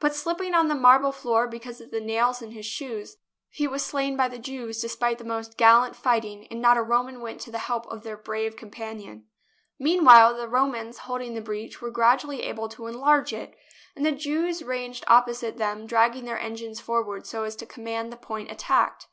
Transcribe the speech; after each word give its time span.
But, 0.00 0.14
slipping 0.16 0.54
on 0.54 0.68
the 0.68 0.74
marble 0.74 1.12
floor 1.12 1.46
because 1.46 1.82
of 1.82 1.90
the 1.90 2.00
nails 2.00 2.40
in 2.40 2.52
his 2.52 2.64
shoes, 2.64 3.18
he 3.50 3.66
was 3.68 3.84
slain 3.84 4.16
by 4.16 4.26
the 4.26 4.38
Jews, 4.38 4.80
despite 4.80 5.18
the 5.18 5.24
most 5.24 5.58
gallant 5.58 5.94
fighting, 5.94 6.46
and 6.46 6.62
not 6.62 6.78
a 6.78 6.82
Roman 6.82 7.20
went 7.20 7.42
to 7.42 7.50
the 7.50 7.58
help 7.58 7.86
of 7.88 8.02
their 8.02 8.16
brave 8.16 8.56
champion. 8.56 9.26
Meanwhile 9.78 10.32
the 10.32 10.48
Romans 10.48 11.00
holding 11.00 11.34
the 11.34 11.42
breach 11.42 11.82
were 11.82 11.90
gradually 11.90 12.40
able 12.42 12.70
to 12.70 12.86
enlarge 12.86 13.34
it, 13.34 13.54
and 13.94 14.06
the 14.06 14.12
Jews 14.12 14.62
ranged 14.62 15.04
opposite 15.08 15.58
them 15.58 15.86
dragged 15.86 16.26
their 16.26 16.40
engines 16.40 16.80
forward 16.80 17.26
so 17.26 17.44
as 17.44 17.54
to 17.56 17.66
command 17.66 18.10
the 18.10 18.16
point 18.16 18.50
attacked. 18.50 19.08